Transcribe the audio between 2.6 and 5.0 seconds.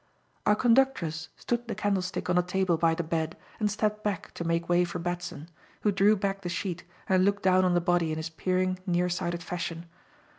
by the bed and stepped back to make way for